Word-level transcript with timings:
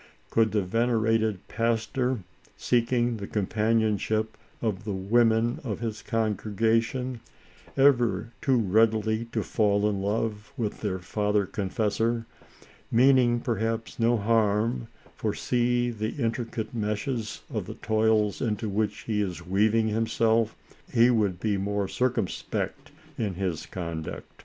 Could 0.31 0.51
the 0.51 0.63
venerated 0.63 1.47
pas 1.47 1.85
tor, 1.85 2.23
seeking 2.57 3.17
the 3.17 3.27
companionship 3.27 4.35
of 4.59 4.83
# 4.83 4.83
the 4.83 4.93
women 4.93 5.59
of 5.63 5.79
his 5.79 6.01
congregation, 6.01 7.19
ever 7.77 8.33
too 8.41 8.57
ready 8.57 9.25
to 9.25 9.43
fall 9.43 9.87
in 9.87 10.01
love 10.01 10.53
with 10.57 10.81
their 10.81 10.97
father 10.97 11.45
confessor, 11.45 12.25
meaning 12.91 13.41
perhaps 13.41 13.99
no 13.99 14.17
harm, 14.17 14.87
foresee 15.15 15.91
the 15.91 16.09
intricate 16.13 16.73
meshes 16.73 17.41
of 17.53 17.67
the 17.67 17.75
toils 17.75 18.41
into 18.41 18.69
which 18.69 19.01
he 19.01 19.21
is 19.21 19.45
weaving 19.45 19.87
himself, 19.89 20.57
he 20.91 21.11
would 21.11 21.39
be 21.39 21.57
more 21.57 21.87
circumspect 21.87 22.89
in 23.19 23.35
his 23.35 23.67
conduct. 23.67 24.25